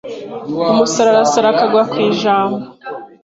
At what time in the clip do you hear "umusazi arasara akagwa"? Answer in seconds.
0.71-1.81